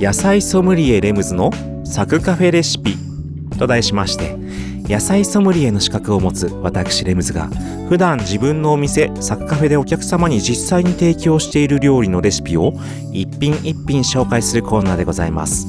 [0.00, 1.50] 野菜ソムリエレムズの
[1.84, 2.96] サクカフェレシピ
[3.58, 4.34] と題しまして
[4.88, 7.48] 野菜ソムリエの資格を持つ私レムズが
[7.90, 12.72] 普段自分のお店サクカフェでお客様に実際に提供している料理のレシピを
[13.12, 15.66] 一品一品紹介するコーナーでございます。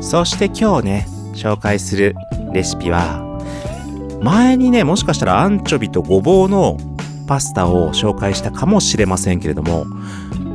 [0.00, 2.14] そして今日ね紹介する
[2.54, 3.20] レシピは
[4.22, 6.78] 前にねもしかしたらアンチョビとごぼうの
[7.26, 9.86] パスタを紹介したかもしれませんけれども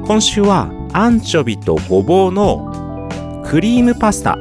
[0.06, 4.38] 今週はアンチョビとごぼうのクリームパスタ。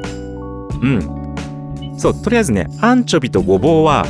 [0.81, 1.95] うん。
[1.97, 4.05] そうとりあえずねアンチョビとごぼうは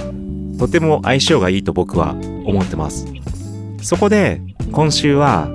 [0.58, 2.16] とても相性がいいと僕は
[2.46, 3.08] 思ってます。
[3.82, 4.42] そこで
[4.72, 5.48] 今週は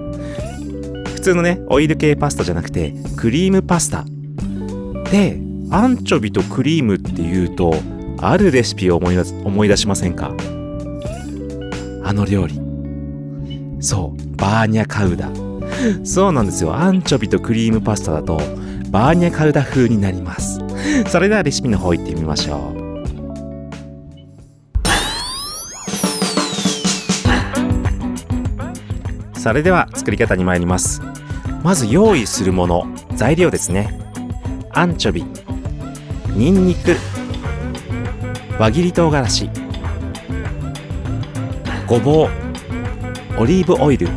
[1.15, 4.05] 普通のねオイル系パスタじゃなくてクリームパスタ。
[5.11, 5.39] で
[5.71, 7.75] アンチョビとクリームっていうと
[8.21, 10.35] あるレシピを思い出す思い出しませんか？
[12.05, 12.61] あの料理。
[13.80, 15.28] そうバーニャカウダ。
[16.05, 16.74] そうなんですよ。
[16.74, 18.40] アンチョビとクリームパスタだと
[18.90, 20.61] バーニャカウダ風になります。
[21.09, 22.84] それではレシピの方行ってみましょう。
[29.38, 31.02] それでは作り方に参ります。
[31.62, 33.98] まず用意するもの材料ですね。
[34.70, 35.24] アンチョビ。
[36.34, 36.96] ニンニク。
[38.59, 39.64] 輪切り唐辛子。
[41.87, 42.30] ごぼう
[43.39, 44.09] オリーブオイル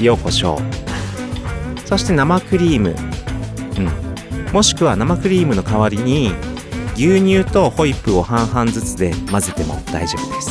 [0.00, 2.94] 塩コショウそして生クリーム、
[3.78, 6.32] うん、もしくは生クリームの代わりに
[6.94, 10.50] 牛乳とホイップを半々ずつで混ぜても大丈夫です。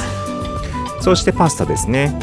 [1.01, 2.17] そしてパスタですね。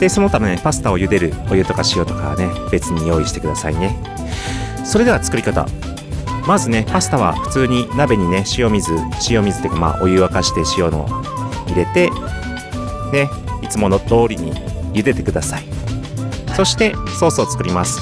[0.00, 3.94] でその他ねパスタを茹でるお湯とか塩とかはね別に用意してくださいね。
[4.84, 5.66] それでは作り方。
[6.46, 8.94] まずねパスタは普通に鍋にね塩水
[9.30, 11.06] 塩水っていうかまあお湯沸かして塩の
[11.66, 12.10] 入れて
[13.12, 13.30] ね
[13.62, 14.52] いつもの通りに
[14.92, 15.64] 茹でてください。
[16.56, 18.00] そしてソースを作ります。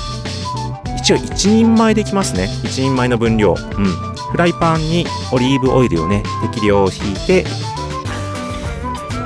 [0.98, 2.48] 一応1人前できますね。
[2.62, 3.54] 1人前の分量。
[3.54, 4.14] うん。
[4.34, 7.44] フライパンにオリーブオイルをね適量引いて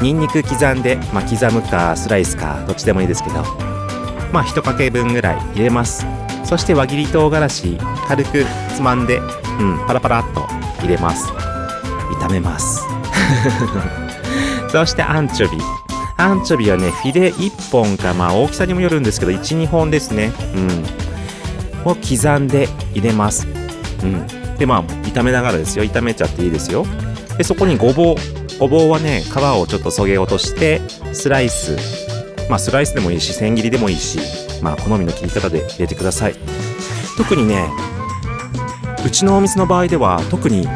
[0.03, 3.43] ニンニク刻んで、まあ、刻むかスライスかどっちでもいいですけど
[4.33, 6.05] まあ1かけ分ぐらい入れます。
[6.45, 7.76] そして輪切り唐辛子
[8.07, 9.22] 軽くつまんで、う
[9.64, 10.41] ん、パラパラっと
[10.81, 11.33] 入れます。
[12.20, 12.87] 炒めます。
[14.71, 15.59] そしてアンチョビ？
[16.16, 20.33] アンチョビはねフィレ1本かまあ大きさにもよるんですけど12本ですね。
[20.55, 21.91] うん。
[21.91, 23.47] を刻んで入れます。
[24.03, 24.27] うん。
[24.57, 25.85] でまあ炒めながらですよ。
[25.85, 26.85] 炒めちゃっていいですよ。
[27.37, 28.16] でそこにごぼう。
[28.59, 30.81] ごぼうはね皮をちょっとそげ落として
[31.12, 31.77] スライス。
[32.51, 34.19] まあスライスでもいいし千切りでもいいし
[34.62, 36.35] まあ好みの切り方で入れてください。
[37.16, 37.71] 特にね
[39.07, 40.66] うちのお店の場合では特に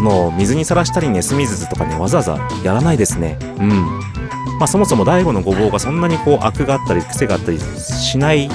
[0.00, 3.38] その水にさらしたりね炭水とかねわざわざやらないですね。
[3.58, 4.00] うん。
[4.58, 8.48] まあそもそも大悟のごぼうがそんなにこうアクがあったり癖があったりしない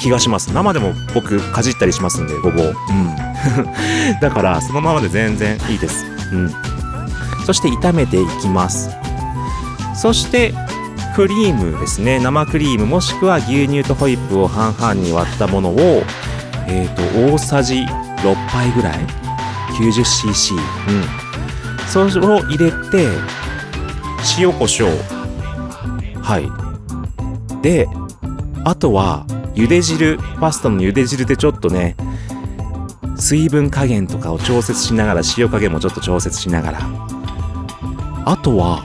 [0.00, 0.54] 気がします。
[0.54, 2.74] 生でも僕かじったりしますんでごぼう。
[2.88, 3.14] うん。
[4.22, 6.06] だからそのままで全然いいです。
[6.32, 6.54] うん。
[7.44, 8.88] そして炒めていきます。
[9.94, 10.54] そして
[11.14, 12.20] クリームですね。
[12.20, 16.02] 生クリームもしくは牛乳とホイップを半々に割ったものを
[16.66, 17.02] えっ、と
[17.34, 17.86] 大さじ
[18.22, 19.27] 6杯ぐらい。
[19.78, 20.60] 90cc うん。
[21.88, 23.06] それを入れて
[24.38, 27.62] 塩コショウはい。
[27.62, 27.88] で
[28.64, 29.24] あとは
[29.54, 30.18] 茹で汁。
[30.40, 31.96] パスタの茹で汁でちょっとね
[33.16, 36.78] 水分加減とかを調節しながら塩加減もちょっと調節しながら。
[38.24, 38.84] あとは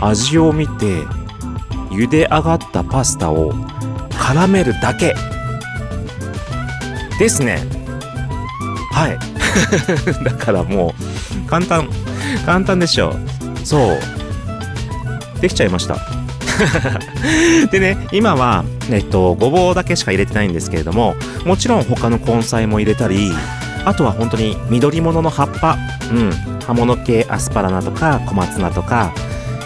[0.00, 1.04] 味を見て
[1.90, 3.52] 茹で上がったパスタを
[4.10, 5.14] 絡めるだけ。
[7.18, 7.58] ですね。
[8.92, 9.29] はい
[10.24, 10.94] だからも
[11.46, 11.88] う簡単
[12.44, 13.14] 簡単でしょ
[13.64, 13.98] そう。
[15.40, 15.96] できちゃいました。
[17.72, 21.14] でね今はえっとごぼうだけしか入れてないんですけれども
[21.46, 23.32] もちろん他の根菜も入れたり
[23.84, 25.78] あとは本当に緑物の葉っぱ。
[26.12, 26.32] うん。
[26.66, 29.12] 葉物系アスパラナとか小松菜とか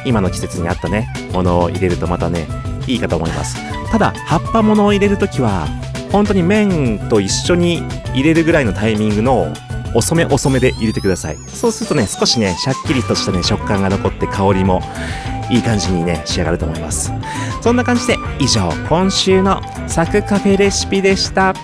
[0.06, 2.46] 今の季節に合ったねものを入れるとまたね
[2.86, 3.56] いいかと思います。
[3.90, 5.66] ただ葉っぱものを入れるときは
[6.12, 7.82] 本当に麺と一緒に
[8.14, 9.52] 入れるぐらいのタイミングの
[9.94, 14.82] 遅め遅めで入れてくださいそうするとね少しねシャッキリとしたね食感が残って香りも
[15.50, 17.12] いい感じにね仕上がると思います
[17.62, 21.54] そんな感じで以上今週のサクカフェレシピでした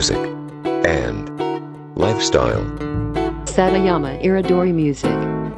[0.00, 0.18] music,
[0.86, 1.28] and
[1.96, 2.64] lifestyle.
[3.44, 5.10] Satayama Iridori Music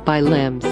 [0.05, 0.65] by Limbs.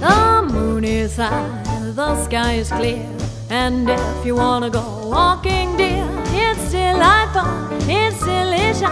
[0.00, 1.62] The moon is high,
[1.94, 3.06] the sky is clear,
[3.50, 8.82] and if you wanna go walking, dear, it's still light fun, it's delicious,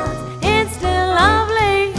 [0.42, 1.92] it's still lovely.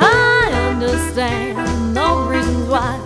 [0.00, 2.98] I understand the reasons why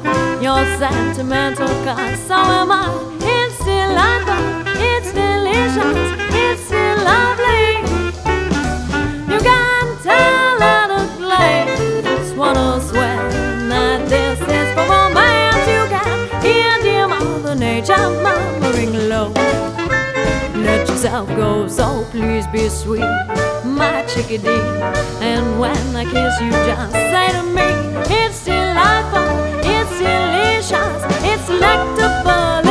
[0.42, 2.88] you're sentimental, cause so am I.
[3.20, 6.17] It's still light fun, it's delicious,
[21.09, 23.00] yourself go, so please be sweet,
[23.64, 24.48] my chickadee.
[25.22, 27.62] And when I kiss you, just say to me,
[28.14, 29.30] it's delightful,
[29.64, 32.67] it's delicious, it's delectable,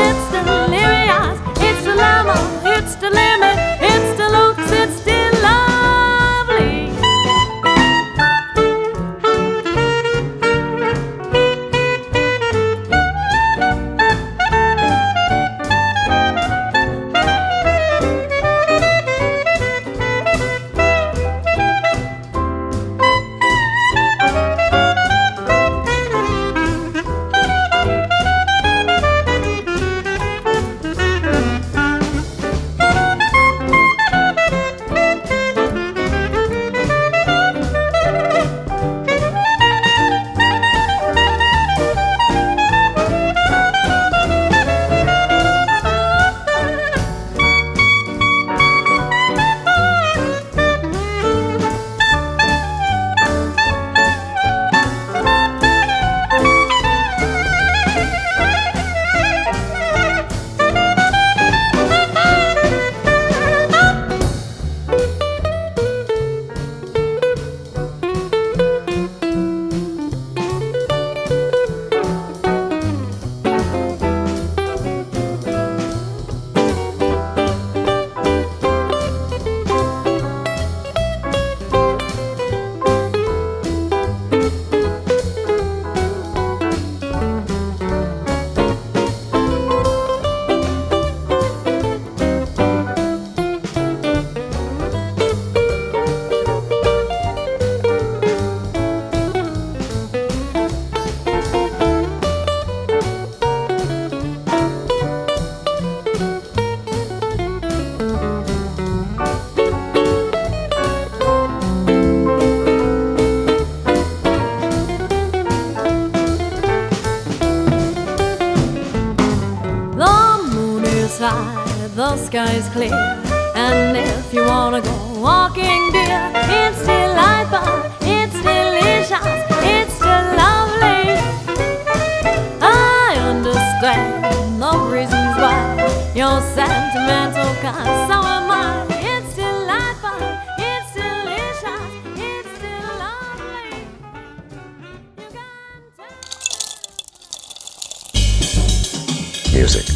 [149.68, 149.89] music,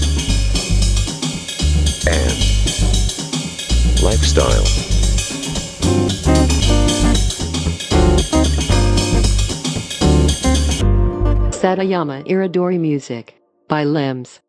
[2.05, 2.37] and
[4.03, 4.65] lifestyle.
[11.51, 14.41] Satayama Iridori Music by Limbs.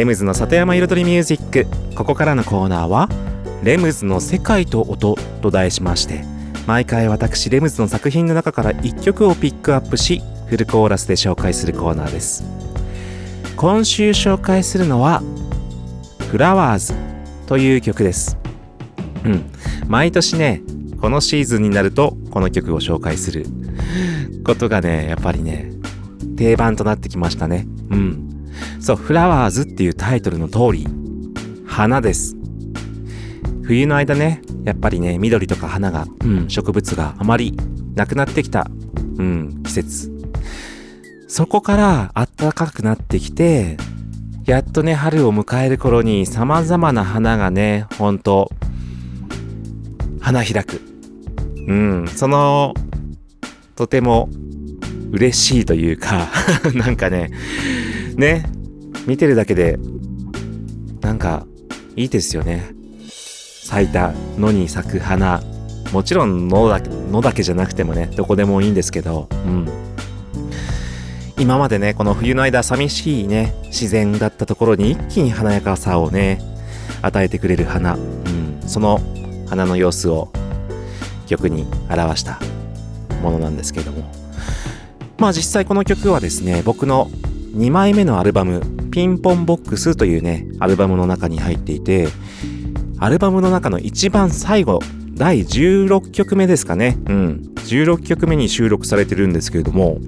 [0.00, 1.66] レムズの里山彩りミュージック。
[1.94, 3.10] ここからのコーナーは
[3.62, 6.24] 「レムズの世界と音」と題しまして
[6.66, 12.42] 毎回私レムズの作品の中から1曲をピックアップしフルコーラスで紹介するコーナーです。
[13.58, 15.22] 今週紹介するのは
[16.32, 16.94] 「フラワーズ」
[17.46, 18.38] という曲です。
[19.26, 19.44] うん。
[19.86, 20.62] 毎年ね
[20.98, 23.44] このシーズンになるとこの曲を紹介する
[24.46, 25.70] ことがねやっぱりね
[26.38, 27.66] 定番となってきましたね。
[27.90, 28.29] うん。
[28.80, 30.86] そう、フラワーズっていうタイトルの通り、
[31.66, 32.36] 花です。
[33.62, 37.56] 冬の間ね、やっぱりね、緑とか花が、うん、植物があまり
[37.94, 38.66] なくなってきた、
[39.18, 40.10] うん、季節。
[41.28, 43.76] そこから暖かくなってきて、
[44.46, 48.50] やっとね、春を迎える頃に様々な花がね、ほんと、
[50.20, 50.80] 花開く。
[51.68, 52.74] うん、その、
[53.76, 54.28] とても
[55.12, 56.28] 嬉しいというか、
[56.74, 57.30] なんかね、
[58.20, 58.44] ね、
[59.06, 59.78] 見てるだけで、
[61.00, 61.46] なんか、
[61.96, 62.70] いいですよね。
[63.08, 65.42] 咲いた野に咲く花。
[65.92, 69.68] もちろん野だ野だけじゃなくてもね、どこでもいいんですけど、うん。
[71.38, 76.38] 今までね、この冬の間寂しいね、自然だったところに一気に華やかさをね、
[77.02, 77.94] 与えてくれる花。
[77.94, 78.60] うん。
[78.66, 79.00] その
[79.48, 80.30] 花の様子を
[81.26, 82.38] 曲に表した
[83.22, 84.12] ものなんですけども。
[85.18, 87.10] まあ実際この曲はですね、僕の
[87.52, 92.08] 2枚目のアルバム、ピンポンボックスというね、アルバムの中に入っていて、
[92.98, 94.80] アルバムの中の一番最後
[95.14, 96.96] 第16曲目ですかね。
[97.06, 97.50] うん。
[97.56, 99.98] 16曲目に収録されてるんですけれども、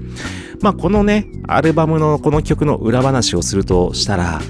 [0.60, 4.40] まあこのね、アルバムのこの曲の裏話をするとしたら、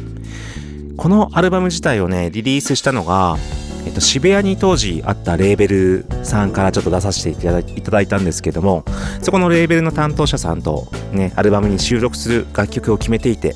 [0.97, 3.37] このアルバム自体をね、リリースしたのが、
[3.85, 8.85] えっと、渋谷に当時あったレーベルさんからちょっと出させていただいただいたんですけども、
[9.23, 13.55] そこのレーベルの担当者さんとね、アルバムに収録する楽曲を決めていて、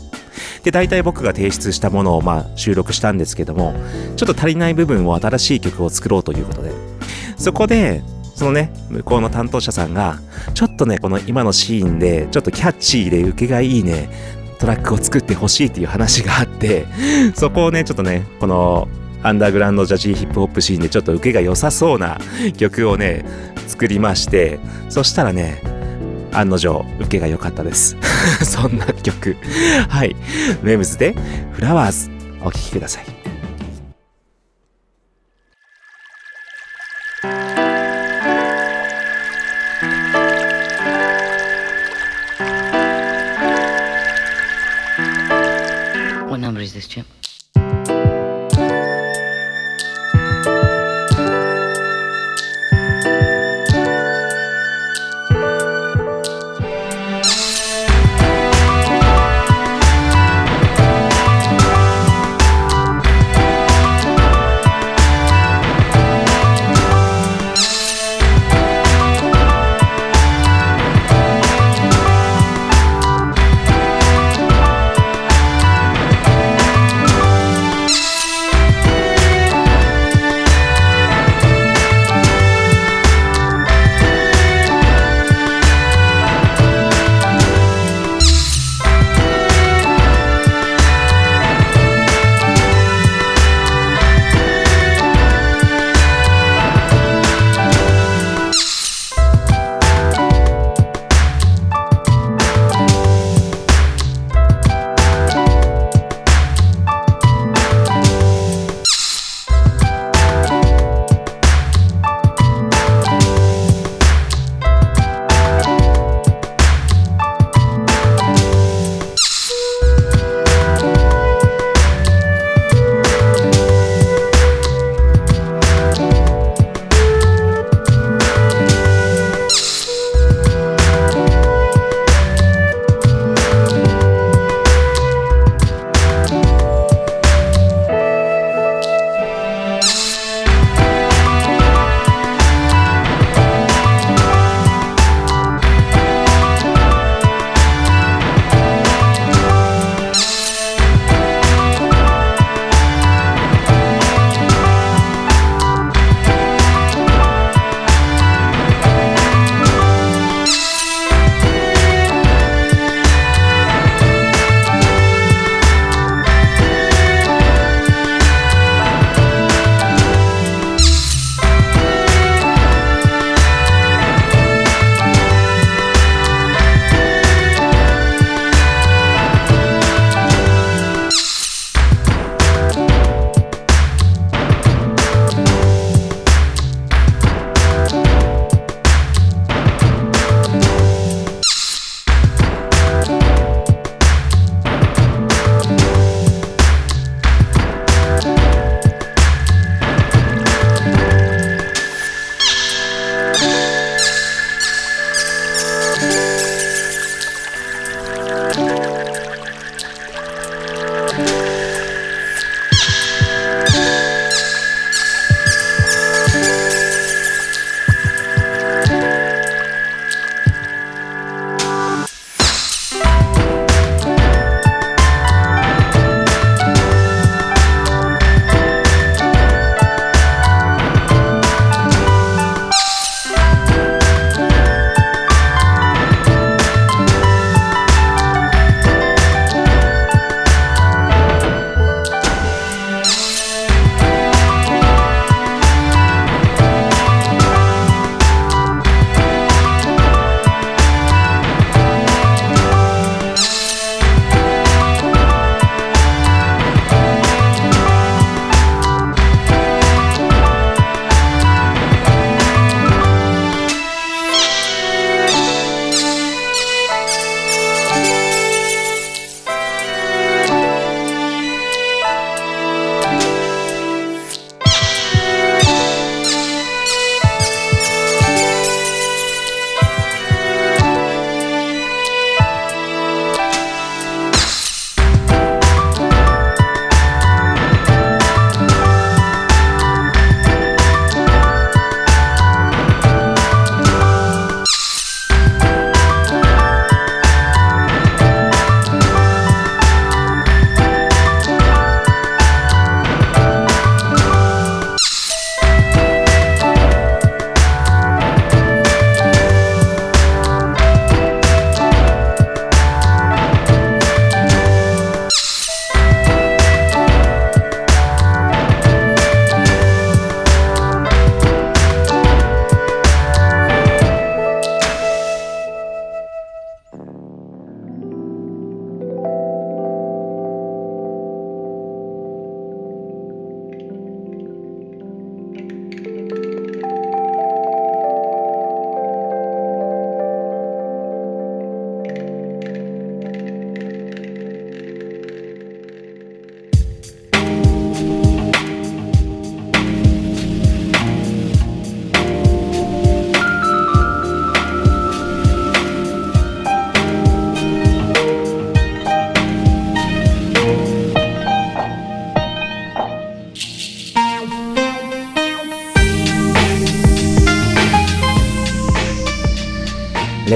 [0.64, 3.74] で、大体僕が提出したものをまあ収録したんですけども、
[4.16, 6.72] ちょっと足りない部分を新しい曲を作ろうということで、
[7.36, 8.02] そこで、
[8.34, 10.18] そのね、向こうの担当者さんが、
[10.54, 14.10] ちょっとね、この今のシーンで、ちょっとキャッチーで受けがいいね、
[14.58, 16.86] トラックを作ってほしいっていう話があって、
[17.34, 18.88] そこをね、ちょっとね、この、
[19.26, 22.20] アンダーグラウンドジャジーヒップホップシーンでちょっと受けが良さそうな
[22.56, 23.24] 曲をね、
[23.66, 25.60] 作りまして、そしたらね、
[26.32, 27.96] 案の定、受けが良かったです。
[28.44, 29.36] そんな曲。
[29.88, 30.14] はい。
[30.62, 31.16] メムズで、
[31.54, 32.08] フラワーズ、
[32.40, 33.15] お聴きください。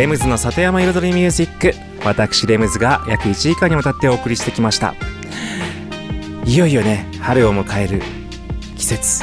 [0.00, 1.74] レムズの里山彩りミュージック。
[2.06, 4.94] 私レムズが約1時間にわたってお送りしてきました。
[6.46, 8.00] いよいよね春を迎える
[8.78, 9.22] 季節。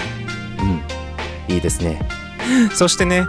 [0.59, 0.63] う
[1.51, 1.99] んいいですね。
[2.75, 3.23] そしてね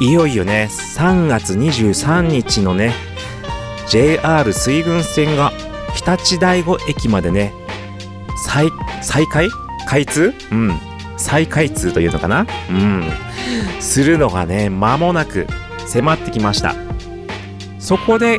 [0.00, 2.94] いよいよね3月23日のね
[3.88, 5.50] JR 水郡線が
[5.96, 7.52] 日立大子駅までね
[8.44, 8.68] 再
[9.02, 9.48] 再開？
[9.88, 10.32] 開通？
[10.52, 10.78] うん。
[11.16, 12.46] 再開通というのかな？
[12.70, 13.10] うん。
[13.80, 15.48] するのがね間もなく
[15.96, 16.74] 迫ってきました。
[17.78, 18.38] そこで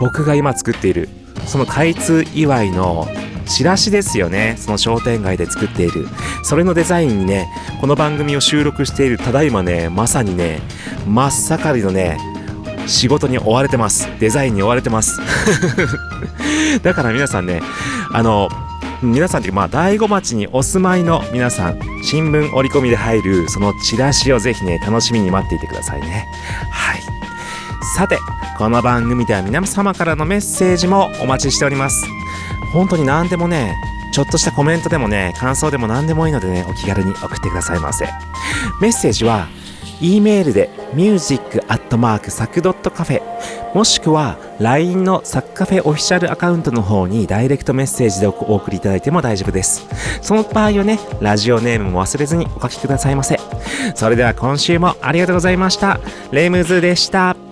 [0.00, 1.08] 僕が今作っている
[1.46, 3.06] その開通祝いの
[3.46, 4.56] チラシですよね。
[4.58, 6.06] その商店街で作っている。
[6.42, 7.48] それのデザインにね
[7.80, 10.60] この番組を収録しているただいまねまさにね
[11.06, 12.18] 真っ盛りのね
[12.86, 14.08] 仕事に追われてます。
[14.20, 15.20] デザインに追われてます。
[16.82, 17.62] だから皆さんね
[18.12, 18.48] あの
[19.02, 26.28] 皆さんっていうまあ大子町にお住まいの皆さん新聞折り込みで入るそのチラシをぜひね楽しみに待っていてくださいね。
[26.70, 27.00] はい。
[27.96, 28.18] さて
[28.58, 32.06] この番組では皆様からのメッセージもお待ちしております。
[32.72, 33.74] 本当に何でもね
[34.12, 38.06] ちょっとしたコメントでもね感想でも何でもいいのでねお気軽に送ってくださいませ。
[38.80, 39.48] メッセージは
[40.00, 43.22] E メールで music.sac.cafe
[43.74, 49.86] もしくは LINE のサッカフェオフィシャルアカウントの方にダイレクトメッセージでお送りいただいても大丈夫です。
[50.22, 53.38] その場合はねラジオネームも忘れずにお書きくださいませ。
[53.94, 56.00] それでは今週もありがとうございました。
[56.32, 57.49] レイムズでした。